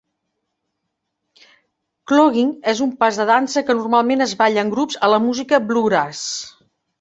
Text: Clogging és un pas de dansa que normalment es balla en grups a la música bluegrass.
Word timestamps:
Clogging 2.11 2.31
és 2.73 2.81
un 2.85 2.93
pas 3.03 3.19
de 3.21 3.27
dansa 3.31 3.63
que 3.69 3.77
normalment 3.83 4.27
es 4.27 4.35
balla 4.41 4.63
en 4.69 4.73
grups 4.77 4.99
a 5.09 5.11
la 5.17 5.21
música 5.27 5.61
bluegrass. 5.69 6.25